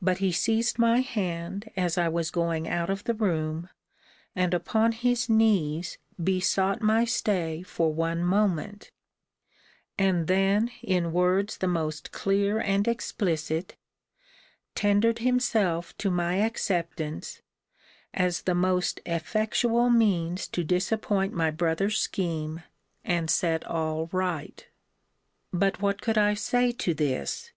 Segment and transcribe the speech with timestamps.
[0.00, 3.68] But he seized my hand, as I was going out of the room,
[4.36, 8.92] and upon his knees besought my stay for one moment:
[9.98, 13.74] and then, in words the most clear and explicit,
[14.76, 17.42] tendered himself to my acceptance,
[18.14, 22.62] as the most effectual means to disappoint my brother's scheme,
[23.04, 24.68] and set all right.
[25.52, 27.50] But what could I say to this?